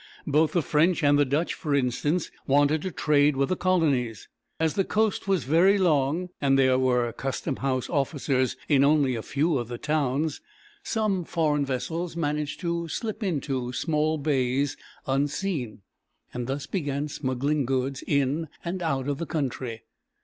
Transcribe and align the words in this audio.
Both 0.25 0.53
the 0.53 0.63
French 0.63 1.03
and 1.03 1.19
the 1.19 1.25
Dutch, 1.25 1.53
for 1.53 1.75
instance, 1.75 2.31
wanted 2.47 2.81
to 2.81 2.89
trade 2.89 3.35
with 3.35 3.49
the 3.49 3.55
colonies. 3.55 4.27
As 4.59 4.73
the 4.73 4.83
coast 4.83 5.27
was 5.27 5.43
very 5.43 5.77
long, 5.77 6.29
and 6.41 6.57
there 6.57 6.79
were 6.79 7.13
customhouse 7.13 7.87
officers 7.87 8.55
in 8.67 8.83
only 8.83 9.13
a 9.13 9.21
few 9.21 9.59
of 9.59 9.67
the 9.67 9.77
towns, 9.77 10.41
some 10.81 11.23
foreign 11.23 11.67
vessels 11.67 12.15
managed 12.17 12.59
to 12.61 12.87
slip 12.87 13.21
into 13.21 13.71
small 13.73 14.17
bays 14.17 14.75
unseen, 15.05 15.83
and 16.33 16.47
thus 16.47 16.65
began 16.65 17.07
smuggling 17.07 17.67
goods 17.67 18.03
in 18.07 18.47
and 18.65 18.81
out 18.81 19.07
of 19.07 19.19
the 19.19 19.27
country. 19.27 19.83